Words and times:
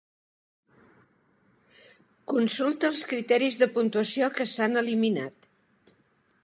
Consulta 2.31 2.91
els 2.93 3.05
criteris 3.13 3.59
de 3.61 3.67
puntuació 3.77 4.33
que 4.39 4.51
s'han 4.55 4.83
eliminat. 4.85 5.51